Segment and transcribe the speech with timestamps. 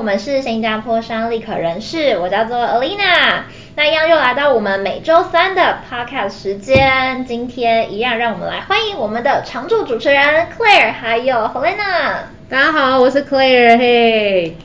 [0.00, 3.42] 我们是新加坡商立可人士，我叫做 Alina。
[3.76, 12.22] 那一样又来到我们每周三的 Podcast 时间，今天一样让我们来欢迎我们的常驻主持人 Claire 还有 Helena。
[12.48, 14.56] 大家好，我是 Claire，嘿，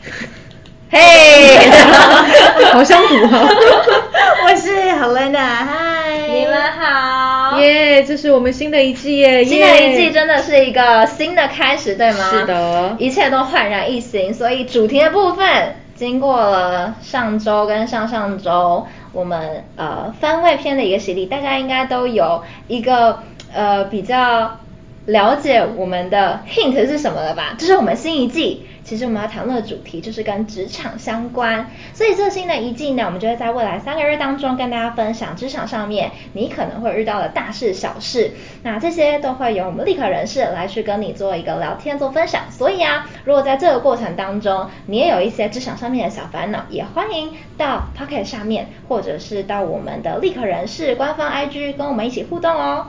[0.89, 1.57] 嘿，
[2.71, 3.49] 好相处啊！
[4.47, 7.24] 我是 Helena，嗨，你们好，
[7.59, 12.29] 耶，这是我们新的一季耶，新的一季真的是一个新的开始，对吗？
[12.29, 23.19] 是的，一切都焕然一新，所以主题的部分，经过了上周跟上上周我们呃番外篇的一个洗礼，大家应该都有一个
[23.53, 24.59] 呃比较。
[25.05, 27.55] 了解我们的 hint 是什么了吧？
[27.59, 31.69] 这是我们新一季，其实我们要谈论的主题就是跟职场相关。
[31.93, 38.31] 所以这新的一季呢，我们就会在未来三个月当中跟大家分享职场上面你可能会遇到的大事小事。
[38.63, 42.45] 那这些都会由我们立可人士来去跟你做一个聊天做分享。
[42.49, 52.87] 所以啊，如果在这个过程当中你也有一些职场上面的小烦恼，也欢迎到 Pocket 上面，或者是到我们的立可人士官方 IG 跟我们一起互动哦。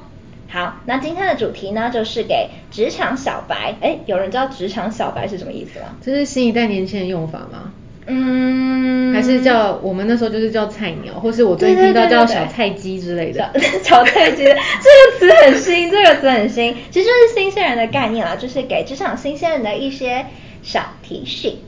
[0.49, 3.75] 好，那今天的主题呢，就是给职场小白。
[3.81, 5.87] 哎，有人知道职场小白是什么意思吗？
[6.01, 7.73] 这是新一代年轻人用法吗？
[8.07, 13.51] 嗯，还是叫我们那时候就是叫菜鸟，或是我最近听到叫小菜鸡之类的。
[13.83, 20.27] 小菜鸡这个词很新，这个词很新，其实就是新鲜人的概念啦，就是给职场新鲜人的一些
[20.63, 21.59] 小提醒。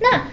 [0.00, 0.24] 那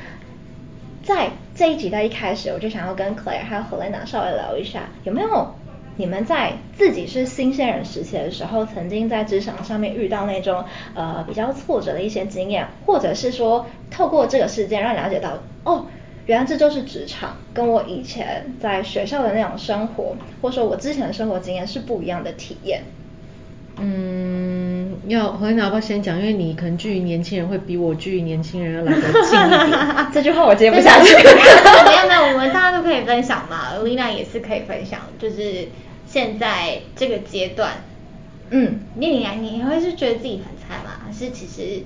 [1.04, 5.56] 在这一集的一开始，我就想要跟 Claire 还有 Helena 稍微聊一下，有没有？
[5.96, 15.86] 你们在自己是新鲜人时期的时候，曾经在职场上面遇到那种呃比较挫折的一些经验，或者是说透过这个事件让你了解到，哦，
[16.26, 22.84] 原来这就是职场，跟我以前在学校的那种生活，或者说我之前的生活经验是不一样的体验。
[23.78, 26.18] 嗯，要和你要不要先讲？
[26.20, 29.80] 因为你可能距离年轻人会比我距离年轻人要来得近一点。
[30.14, 31.14] 这句话我接不下去。
[31.16, 35.68] 没有没有，我们大家都可以分享嘛，Lina 也是可以分享，就是。
[36.06, 37.72] 现在这个阶段，
[38.52, 40.92] 嗯，你你你会是觉得自己很菜吗？
[41.04, 41.82] 还是其实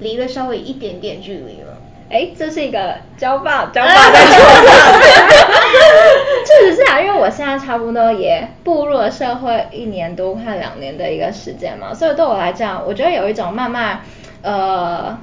[0.00, 1.80] 离了稍微一点点距离了？
[2.10, 5.00] 哎，这是一个交棒， 交棒在球场。
[6.44, 14.00] 确实是啊，因为我现在差不多也步入了社会一年多快两年的一个时间嘛，所以对我来讲，我觉得有一种慢慢
[14.42, 15.18] 呃。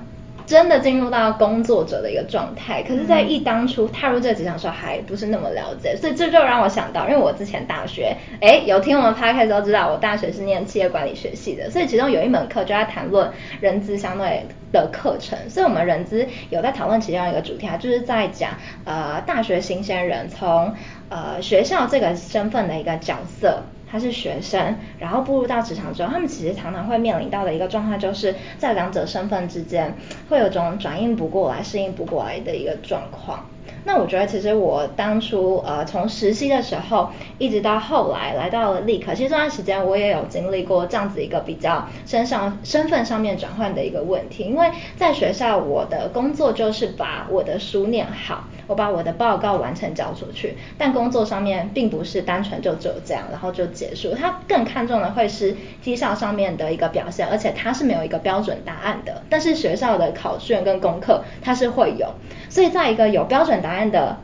[0.48, 18.52] 真的进入到工作者的一个状态，可是，在一当初踏入这个职场的时候，还不是那么了解，所以这就让我想到，因为我之前大学，哎，有听我们 podcast 都知道，我大学是念企业管理学系的，所以其中有一门课就在谈论人资相对的课程，所以我们人资有在讨论其中一个主题啊，就是在讲
[18.86, 20.74] 呃大学新鲜人从
[21.10, 23.64] 呃学校这个身份的一个角色。
[23.90, 29.96] 他是学生，然后步入到职场之后，他们其实常常会面临到的一个状况，就是在两者身份之间
[30.30, 33.46] 会有种转应不过来、适应不过来的一个状况。
[33.86, 44.44] 那我觉得，其实我当初呃从实习的时候，一直到后来来到了立刻，其实这段时间我也有经历过这样子一个比较身上身份上面转换的一个问题。
[44.44, 50.58] 因为在学校，我的工作就是把我的书念好，我把我的报告完成交出去。
[50.78, 54.14] 但工作上面并不是单纯就只有这样，然后就结束。
[54.14, 59.24] 他更看重的会是绩效上面的一个表现，而且他是没有一个标准答案的。
[59.30, 62.08] 但是学校的考卷跟功课它是会有。
[62.50, 64.18] 所以，在一个有标准答案的，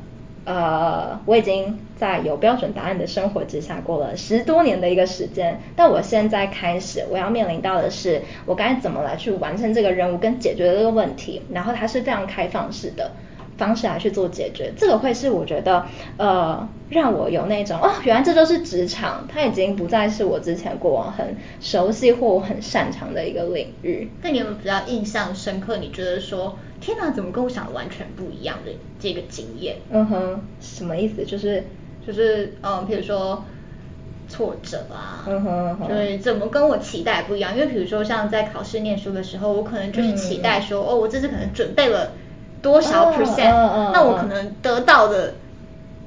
[0.46, 5.60] 呃，我已经在有标准答案的生活之下过了十多年的一个时间。
[5.76, 11.42] 但我现在开始，我要面临到的是，我该怎么来去完成这个任务跟解决这个问题。
[11.52, 13.12] 然后它是非常开放式的
[13.58, 14.74] 方式来去做解决。
[14.76, 15.86] 这个会是我觉得，
[16.18, 24.10] 呃，让我有那种哦，原来这就是职场，它已经不再是我之前过往很熟悉或我很擅长的一个领域。
[24.22, 25.78] 那你有没有比较印象深刻？
[25.78, 26.58] 你觉得说？
[26.84, 29.78] 天哪，怎么跟我想的完全不一样的这个经验？
[29.90, 31.24] 嗯哼，什么意思？
[31.24, 31.64] 就是
[32.06, 33.42] 就是嗯，比如说
[34.28, 37.56] 挫折啊，嗯哼，嗯哼，对，怎么跟我期待不一样？
[37.56, 42.12] 因为比如说像在考试念书的时候，我可能就是期待说，嗯、哦，我这次可能准备了
[42.62, 43.50] 多少 percent，、
[43.94, 45.36] 那我可能得到的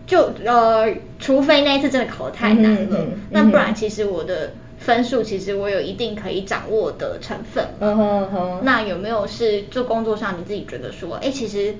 [0.06, 2.98] 就呃，除非那一次真的考得太难了，
[3.30, 4.52] 那不然其实我的。
[4.86, 8.60] 分数其实我有一定可以掌握的成分，嗯哼嗯哼。
[8.62, 11.74] 那有没有是做工作上你自己觉得说，哎，其实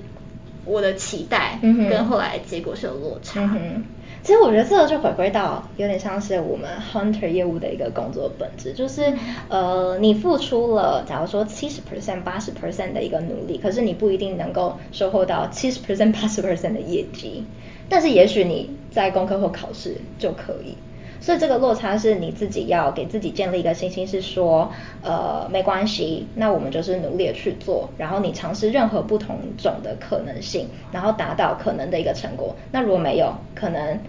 [0.65, 3.39] 我的期待跟后来的结果是有落差？
[3.39, 3.83] 嗯哼。
[4.23, 9.13] 其实我觉得这个就回归到有点像是我们 hunter 业务的一个工作本质，就是
[9.47, 17.45] 呃你付出了假如说七十 percent 八十 percent 的一个努力，可是你不一定能够收获到七十 percent 八十 percent 的业绩，
[17.87, 20.75] 但是也许你在功课或考试就可以。
[21.19, 24.71] 所以这个落差是你自己要给自己建立一个信心，是说，
[25.01, 32.55] 呃，没关系，那我们就是努力的去做，然后你尝试任何不同种的可能性，然后达到可能的一个成果。
[32.71, 33.99] 那如果没有，可能。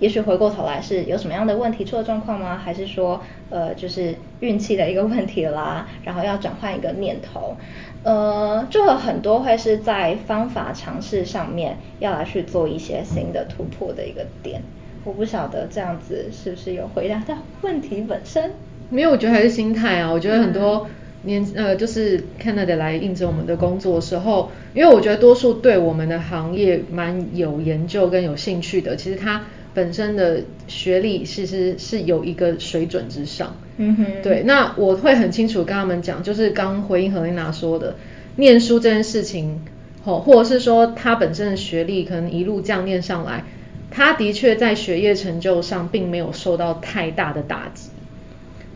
[0.00, 2.56] 也许回过头来是有什么样的问题出了状况吗？
[2.56, 3.20] 还是说，
[3.50, 7.56] 呃，就是运气的一个问题啦，然后要转换一个念头，
[8.02, 14.62] 呃，就有很多会是在方法尝试上面要来去做一些新的突破的一个点。
[15.04, 18.52] 我不晓得这样子是不是有回答到 问题本身？
[18.90, 20.12] 没有，我觉得还是心态啊。
[20.12, 20.86] 我觉得很多
[21.22, 29.42] 年呃，就是 Canada 来应征我们的工作的时候，因为我觉得多数对我们的行业蛮有研究跟有兴趣的，其实他。
[29.74, 37.96] 本身的学历其实是有一个水准之上，嗯哼，对，那我会很清楚跟他们讲，就是刚回应何丽娜说的，
[38.36, 39.62] 念书这件事情，
[40.04, 43.44] 吼，或者是说他本身的学历可能一路这样念上来，
[43.92, 47.90] 他的确在学业成就上并没有受到太大的打击，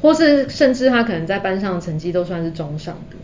[0.00, 3.16] 或是甚至他可能在班上的成绩都算是中上的，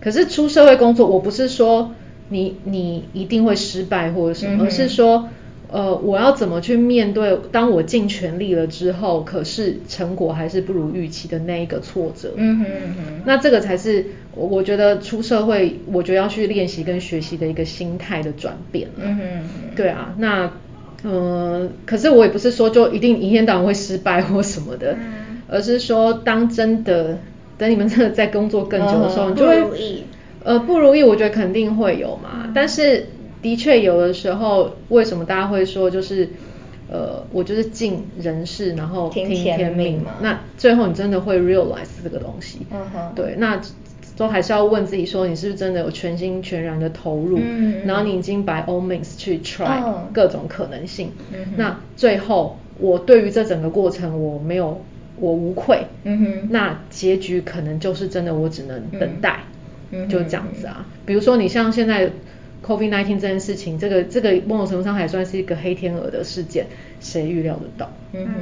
[0.00, 1.92] 可是出社会工作，我不是说
[2.28, 5.28] 你你一定会失败或者什么，嗯，而是说。
[5.72, 7.38] 呃，我要怎么去面对？
[7.52, 12.32] 当我尽全力了之后，可是成果还是不如预期的那一个挫折。
[12.34, 13.22] 嗯哼嗯哼。
[13.24, 14.04] 那这个才是
[14.34, 18.88] 我我觉得出社会，我觉得要去练习跟学习的一个心态的转变。
[18.96, 19.76] 嗯哼嗯哼。
[19.76, 20.50] 对啊，那
[21.02, 27.18] 呃，可是我也不是说就一定一天到晚会失败或什么的，嗯、而是说当真的
[27.58, 30.04] 等你们真的在工作更久的时候，嗯、你就会不如意。
[30.42, 33.06] 呃，不如意，我觉得肯定会有嘛，嗯、但是。
[33.42, 36.28] 的确，有的时候，为什么大家会说就是，
[36.90, 40.10] 呃，我就是尽人事，然后听天命嘛？
[40.20, 42.58] 那最后你真的会 realize 这个东西。
[42.70, 42.80] 嗯。
[43.16, 43.58] 对，那
[44.20, 47.38] 都还是要问自己说，你是不是真的有全心全然的投入？
[47.42, 47.86] 嗯。
[47.86, 49.82] 然后你已经 by all means 去 try
[50.12, 51.12] 各种可能性。
[51.32, 51.54] 嗯。
[51.56, 54.82] 那最后，我对于这整个过程，我没有，
[55.16, 55.86] 我无愧。
[56.04, 56.48] 嗯哼。
[56.50, 59.40] 那结局可能就是真的，我只能等待。
[59.90, 60.06] 嗯。
[60.06, 60.86] 就这样子啊。
[61.06, 62.10] 比如说，你像现在。
[62.62, 66.66] COVID-19 这件事情，这个这个某种程度上还算是一个黑天鹅的事件，
[67.00, 67.90] 谁预料得到？
[68.12, 68.32] 嗯哼。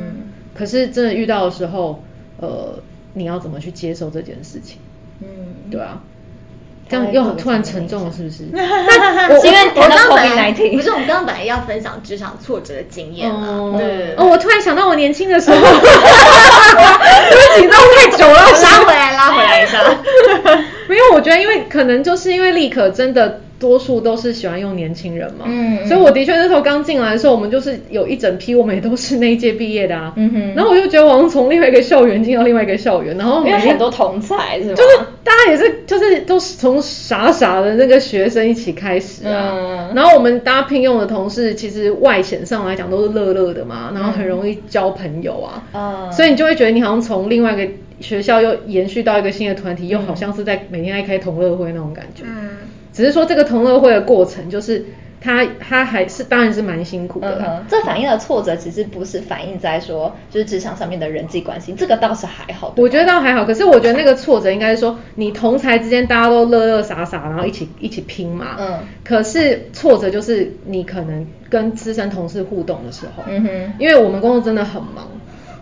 [0.57, 2.03] 可是真的遇到的时候，
[2.41, 2.81] 呃，
[3.15, 4.81] 你要怎么去接受这件事情？
[5.21, 6.01] 嗯，对啊。
[6.91, 8.45] 这样又突然沉重了，是不是？
[8.49, 13.75] 因为我刚刚本来不是我们刚刚本来要分享职场挫折的经验哦。
[13.79, 14.15] 对。
[14.17, 19.79] 哦，我突然想到我年轻的时候，因为紧张太久了，拉回来，拉回来一下。
[20.89, 23.41] 没有，我觉得因为可能就是因为立可真的。
[23.59, 34.75] 多数都是喜欢用年轻人嘛，嗯，所以我的确那时候刚进来的时候，我们就是有一整批，我们也都是那一届毕业的啊，嗯哼，然后我就觉得我们从另外一个校园进到另外一个校园，然后因为很多同才是吗？
[34.75, 52.51] 就是大家也是就是都是从傻傻的那个学生一起开始啊，嗯，然后我们大家聘用的同事其实外显上来讲都是乐乐的嘛，然后很容易交朋友啊，嗯，所以你就会觉得你好像从另外一个学校又延续到一个新的团体，又好像是在每天在开同乐会那种感觉，嗯。
[52.99, 54.85] 只是说这个同乐会的过程，就是
[55.21, 57.41] 他他还是当然是蛮辛苦的。
[57.41, 62.75] 嗯，这反映的挫折其实不是反映在说就是职场上面的人际关系，这个倒是还好。
[62.77, 68.57] 我觉得倒还好，可是我觉得那个挫折应该是说你同才之间大家都乐乐傻傻，然后一起一起拼嘛。
[68.59, 68.81] 嗯。
[69.05, 75.07] 可是挫折就是你可能跟资深同事互动的时候，嗯哼，因为我们工作真的很忙，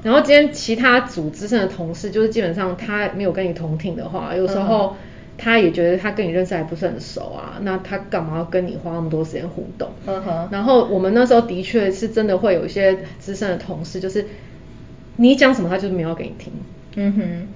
[0.02, 4.96] 然后今天其他组资深的同事就是基本上他没有跟你同听的话，有时候。
[5.36, 9.90] 嗯他也觉得他跟你认识还不是很熟啊，那他干嘛要跟你花那么多时间互动？
[10.06, 10.48] 嗯哼。
[10.50, 14.26] 然后我们那时候的确是真的会有一些资深的同事，就是
[15.16, 16.52] 你讲什么他就是没有给你听。
[16.96, 17.48] 嗯哼。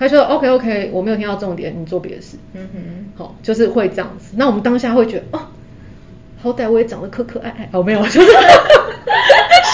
[0.00, 2.36] 他说 OK OK，我没有听到重点，你做别的事。
[2.54, 3.06] 嗯哼。
[3.16, 4.34] 好，就是会这样子。
[4.36, 5.40] 那我们当下会觉得哦，
[6.42, 7.68] 好歹我也长得可可爱爱。
[7.72, 8.26] 哦，没有，就 是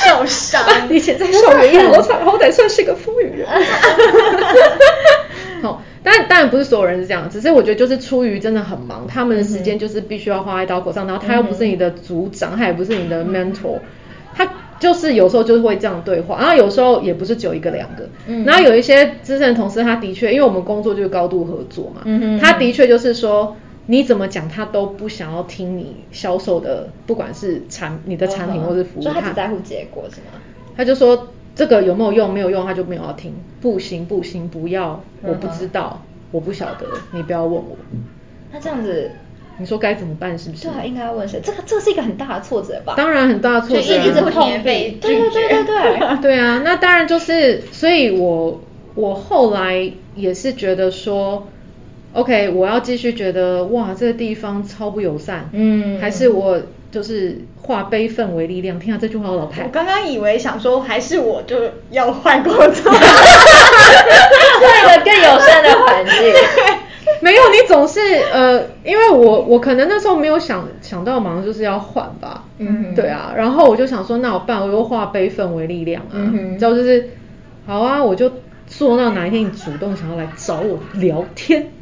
[0.07, 0.62] 受伤。
[0.90, 3.49] 以前在校园 也好惨，好歹算是个风雨人。
[5.62, 5.83] 好。
[6.10, 13.78] 但当然不是所有人是这样，只是我觉得就是出于真的很忙，他们的时间就是必须要花在刀口上，然后他又不是你的组长，他也不是你的 mentor，
[14.34, 14.50] 他
[14.80, 18.08] 就是有时候就是会这样对话，然后有时候也不是只有一个两个，
[18.44, 22.00] 然后有一些资深同事，他的确因为我们工作就是高度合作嘛，
[22.40, 30.40] 他的确就是说你怎么讲他都不想要听你销售的，不管是产你的产品或是服务，他只在乎结果是吗？
[30.74, 31.28] 他就说。
[31.58, 32.32] 这个有没有用？
[32.32, 33.34] 没有用，他就没有要听。
[33.60, 36.00] 不行，不行，不要，我不知道，
[36.30, 37.76] 我不晓得，你不要问我。
[38.52, 39.10] 那这样子，
[39.58, 40.38] 你说该怎么办？
[40.38, 40.68] 是不是？
[40.68, 41.40] 对，应该要问谁？
[41.42, 42.94] 这个，这是一个很大的挫折吧？
[42.96, 45.08] 当然很大的挫折，就一直不停被拒绝。
[45.08, 46.22] 对对对对对。
[46.22, 48.60] 对啊，那当然就是，所以我
[48.94, 51.48] 我后来也是觉得说
[52.12, 56.60] ，OK，我要继续觉得哇，这个地方超不友善，嗯，还是我
[56.90, 58.78] 就是化悲愤为力量。
[58.78, 59.62] 听下这句话，我老太。
[59.64, 61.57] 我刚刚以为想说，还是我就
[61.90, 66.14] 要换工作，换一个更友善的环境。
[67.21, 68.00] 没有，你总是
[68.33, 72.45] 呃，因为我我可能那时候没有想想到，马上就是要换吧。
[72.59, 73.33] 嗯，对啊。
[73.35, 76.12] 然后我就想说，那我办，我又化悲愤为力量啊。
[76.12, 76.52] 嗯哼。
[76.54, 77.11] 你知道就是，
[77.66, 78.30] 好啊，我就
[78.66, 81.73] 做到哪一天你主动想要来找我聊天。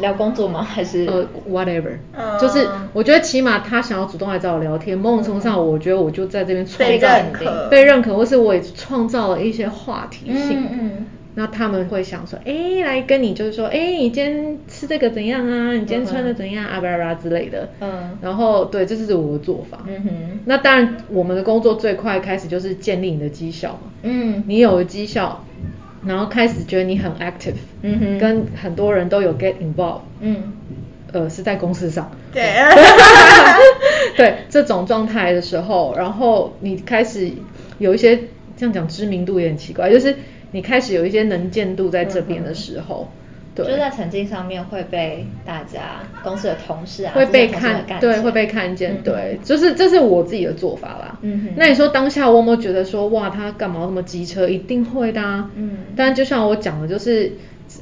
[0.00, 0.62] 聊工作吗？
[0.62, 10.60] 还是呃，whatever，、uh, 就是我觉得起码他想要主动来找我聊天，某种程度上，我觉得我就在这边创造被认可，被认可，或是我也创造了一些话题性。
[10.60, 11.06] 嗯嗯。
[11.36, 15.72] 那他们会想说，哎，来跟你就是说，哎，你今天吃这个怎样啊？
[15.72, 16.80] 你今天穿的怎样啊？
[16.80, 17.70] 巴拉巴拉之类的。
[17.80, 18.16] 嗯。
[18.20, 19.80] 然后，对，这是我的做法。
[19.88, 20.10] 嗯哼。
[20.44, 23.90] 那当然，我们的工作最快开始就是建立你的绩效嘛。
[24.02, 24.44] 嗯。
[24.46, 25.44] 你有了绩效。
[26.06, 30.52] 然后开始觉得你很 active，嗯哼，跟很多人都有 get involved，嗯，
[31.12, 32.42] 呃，是在公司上，对，
[34.16, 37.30] 对这种状态的时候，然后你开始
[37.78, 38.16] 有一些
[38.56, 40.14] 这样讲知名度也很奇怪，就是
[40.52, 43.08] 你开始有一些能见度在这边的时候。
[43.10, 43.20] 嗯
[43.54, 51.18] 对就在成绩上面会被大家公司的同事啊，会被看，对，会被看见，嗯、对，就是这是我自己的做法啦。
[51.22, 54.48] 嗯哼，那你说当下我有没有觉得说，哇，他干嘛那么机车？
[54.48, 55.50] 一定会的啊。
[55.54, 57.32] 嗯，但就像我讲的，就是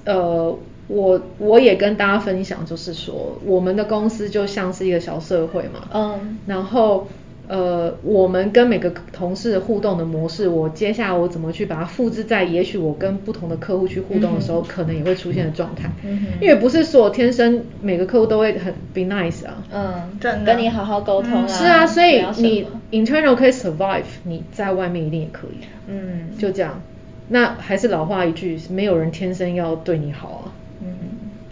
[0.04, 0.56] 呃，
[0.88, 5.88] 我我也跟大家分享，就是说我们的公司就像是一个小社会嘛。
[5.92, 7.06] 嗯，然后。
[7.52, 15.90] 呃，我们跟每个同事互动的模式，我接下来我怎么去把它复制在，也许我跟不同的客户去互动的时候，嗯、可能也会出现的状态。
[16.02, 19.62] 嗯，因为不是说天生每个客户都会很 be nice 啊。
[19.70, 20.46] 嗯，真的。
[20.46, 21.46] 跟你好好沟通啊。
[21.46, 25.66] 是啊，所以你 internal 可以 survive，你在外面一定也可以。
[25.88, 26.80] 嗯，就这样。
[27.28, 30.52] 那还是老话一句，没有人天生要对你好啊。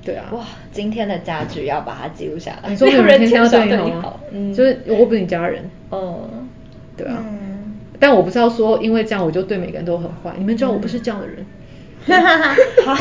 [0.02, 2.71] 对啊，哇，今天的价值要把它记录下来。
[2.71, 6.28] 你说没有人天生要对你好，嗯，就是我不是你家人，哦，
[6.97, 11.45] 对啊，嗯但我不是要说，因为这样我就对每个人都很坏，你们知道我不是这样的人。
[12.07, 12.54] 哈哈哈，
[12.85, 12.95] 好，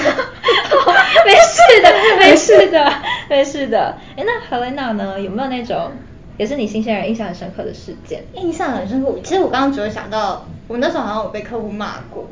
[1.25, 1.89] 没事的，
[2.19, 2.93] 没事的，
[3.29, 3.97] 没事的。
[4.17, 5.17] 哎，那 Helena 呢？
[5.21, 5.91] 有没有那种
[6.37, 8.23] 也是你新鲜人印象很深刻的事件？
[8.33, 12.27] 印象很深刻，其实我刚刚只有想到，我那时候好像有被客户骂过，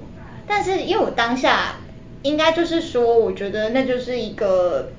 [0.46, 1.76] 但是因为我当下。
[2.24, 4.90] 应该就是说，我觉得那就是一个，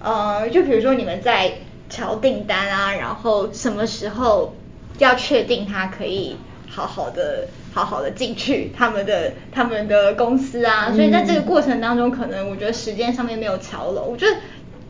[0.00, 1.52] 呃，就比如说你们在
[1.90, 4.54] 敲订单啊，然后什么时候
[4.98, 6.36] 要确定他可以
[6.68, 14.36] 好好的、好好的进去他们的、他们的公司啊，嗯、所以在这个过程当中，可能我觉得时间上面没有敲拢，我觉得。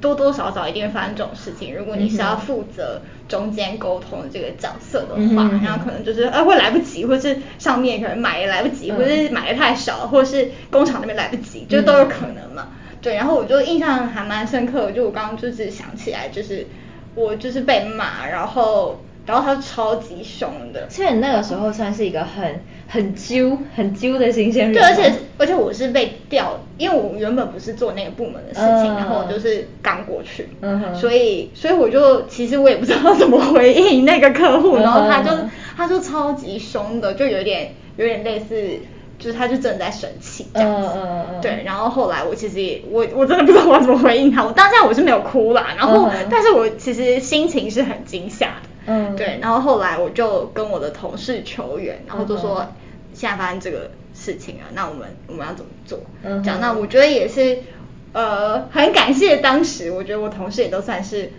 [0.03, 1.75] 多多少少一定会发生这种事情。
[1.75, 12.67] 如果你是要负责中间沟通的这个角色的话，嗯、然后可能就是啊会来不及，或是上面可能买也来不及，嗯、或者是买的太少，或是工厂那边来不及，就都有可能嘛。
[12.91, 16.67] 嗯、对，然后我就印象还蛮深刻，就我刚刚就是想起来，就是
[17.15, 19.01] 我就是被骂，然后。
[19.27, 24.75] 然后他超级凶的，所以你那个时候算是一个很很揪很揪的新鲜人。
[24.75, 35.31] 对，而且而且我是被调，因为我原本不是做那个部门的事情，嗯、然后我就是刚过去，嗯哼，所以所以我就其实我也不知道怎么回应那个客户，嗯、然后他就
[35.77, 38.81] 他就超级凶的，就有点有点类似。
[39.19, 52.67] 就是他就真的在生气这样子，嗯嗯嗯、对，然后后来我其实也我我真的不知道我怎么回应他，我当下我是没有哭啦，然后、嗯、但是我其实心情是很惊吓的，嗯，对，然后后来我就跟我的同事求援，然后就说
[53.13, 55.99] 现在发生这个事情了，那我们我们要怎么做？
[56.23, 57.59] 嗯，讲那我觉得也是，
[58.13, 61.33] 呃，很感谢当时我觉得我同事也都算是。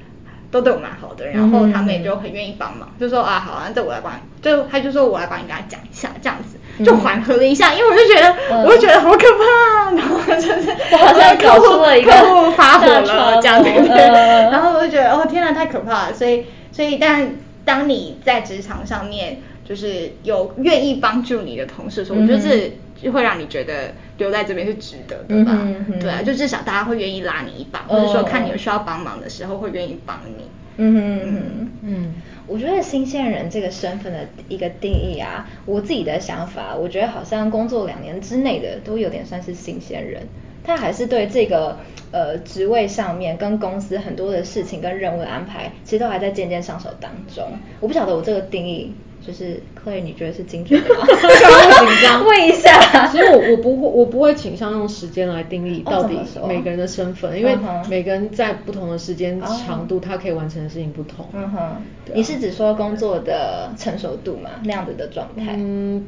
[0.53, 23.93] 都对我蛮好的，然后他们也就很愿意帮忙，嗯、就说啊好啊，这我来帮你，就他就说我来帮你跟他讲一下，这样子就缓和了一下，嗯、因为我就觉得，嗯、我就觉得好可怕，然后就是 我好像搞出了一个客户发火了这样子，嗯、然后我就觉得哦天哪，太可怕了，所以所以但当你在职场上面就是有愿意帮助你的同事的时候，嗯、我觉得这就会让你觉得。
[24.19, 25.51] 留在这边是值得的吧？
[25.53, 30.45] 嗯哼嗯哼对啊，就至少大家会愿意拉你一把，哦、或者说看你有需要帮忙的时候会愿意帮你。
[30.77, 32.13] 嗯哼嗯嗯嗯，
[32.45, 40.27] 我觉得新鲜人这个身份的一个定义啊，我自己的想法，我觉得好像工作两年之内的都有点算是新鲜人，
[40.63, 41.77] 他还是对这个
[42.11, 47.43] 呃职位上面跟公司很多的事情跟任务的安排，其实都还在渐渐上手当中。
[47.79, 48.93] 我不晓得我这个定义。
[49.25, 51.05] 就是，Claire，你觉得是精准的吗？
[51.07, 53.07] 紧张，问一下。
[53.07, 57.57] 其实我我不会，我不会倾向用时间来定义到底每个人的身份，因为
[57.89, 61.25] 每个人在不同的时间长度，他可以完成的事情不同。
[61.31, 61.81] 嗯哼，
[62.13, 64.49] 你是指说工作的成熟度吗？
[64.65, 65.55] 那样子的状态？
[65.57, 66.05] 嗯，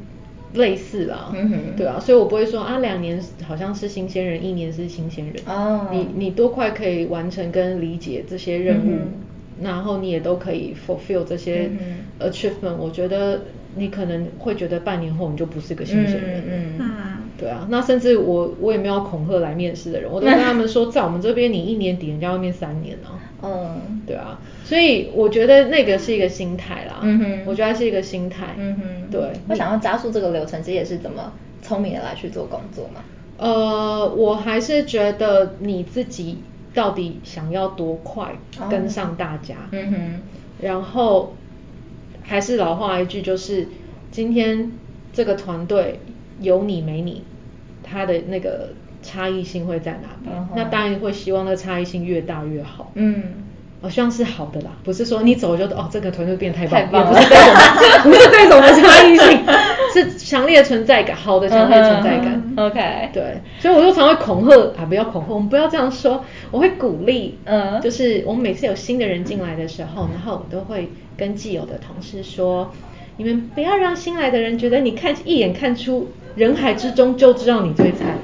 [0.54, 1.32] 类似啦。
[1.34, 5.34] 嗯哼，对啊，所以我不会说啊，两年好像是新鲜人，一年是新鲜人。
[5.46, 8.98] 哦，你你多快可以完成跟理解这些任务？
[9.62, 11.70] 然后你也都可以 fulfill 这些
[12.20, 13.40] achievement，嗯、我觉得
[13.74, 16.42] 你可能会觉得半年后你就不是个新鲜人。
[16.46, 16.85] 嗯嗯。
[17.46, 23.20] 对啊，那甚至我我也没有恐吓来面试的人，我都跟他们说，在我们这边你一年抵人家外面三年呢、啊。
[23.42, 24.02] 嗯。
[24.06, 27.00] 对啊，所以我觉得那个是一个心态啦。
[27.02, 27.38] 嗯哼。
[27.46, 28.54] 我觉得是一个心态。
[28.58, 29.10] 嗯哼。
[29.10, 29.20] 对。
[29.48, 33.02] 我想要加速这个流程，其实也是怎么聪明的来去做工作嘛。
[33.38, 36.38] 呃，我还是觉得你自己。
[36.74, 38.36] 到底想要多快
[38.68, 39.54] 跟上大家？
[39.54, 40.20] 哦、嗯哼。
[40.60, 41.32] 然后
[42.22, 43.66] 还是老话一句，就是
[44.10, 44.72] 今天
[45.10, 46.00] 这个团队
[46.38, 47.22] 有你没你，
[47.88, 48.70] 他的那个
[49.02, 50.34] 差异性会在哪边？
[50.36, 52.90] 嗯、那当然会希望那个差异性越大越好。
[52.94, 53.22] 嗯。
[53.82, 59.44] 我希望是好的啦，不是说你走就哦，这个团队变太棒，太棒了，不是这种的， 不是这种的差异性，
[59.92, 62.42] 是强烈的存在感，好的强烈的存在感。
[62.56, 72.72] Uh OK，对，所以我就常会恐吓啊，不要恐吓，我们不要这样说，我会鼓励，嗯，就是我们每次有新的人进来的时候，然后我都会跟既有的同事说，
[73.16, 78.14] 你们不要让新来的人觉得你看一眼看出人海之中就知道你最菜，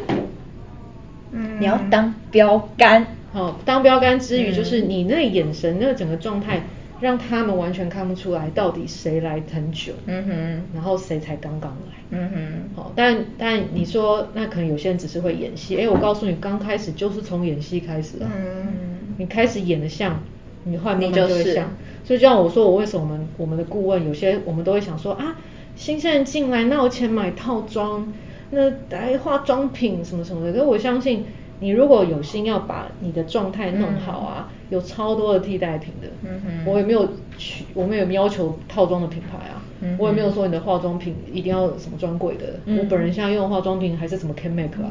[1.32, 3.06] 嗯，你要当标杆。
[3.32, 6.61] 好，当标杆之余，就是你那眼神、那整个状态，
[7.00, 12.38] 让他们完全看不出来到底谁来很久，嗯哼，然后谁才刚刚来，嗯哼。
[12.76, 18.68] 好，但但你说，那可能有些人只是会演戏，哎，我告诉你，刚开始就是从演戏开始啊，嗯，
[19.16, 20.20] 你开始演的像，
[20.64, 21.71] 你后来慢慢就会像。
[22.04, 25.37] 所以就像我说，我为什么我们我们的顾问有些我们都会想说啊，
[25.76, 28.12] 新鲜人进来，那我钱买套装，
[28.50, 31.25] 那来化妆品什么什么的，可是我相信。
[31.61, 36.09] 你如果有心要把你的状态弄好啊，嗯、有超多的替代品的。
[36.25, 39.62] 嗯哼我也没有去，我们也没有要求套装的品牌啊。
[39.81, 42.59] 嗯我也没有说你的化妆品一定要什么专柜的。
[42.66, 44.90] 嗯、我本人现在用的化妆品还是什么 CanMake 啊，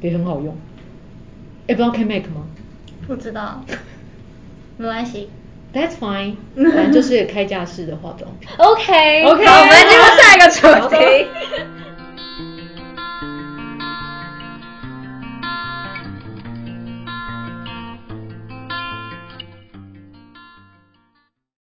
[0.00, 0.54] 也很好用。
[1.66, 2.46] 哎，不知道 CanMake 吗？
[3.08, 3.60] 不知道，
[4.80, 5.28] 没关系
[5.74, 6.36] ，That's fine。
[6.56, 8.30] 反正就是开架式的化妆。
[8.56, 9.44] OK，OK。
[9.44, 11.28] 好，我们进入下一个主题。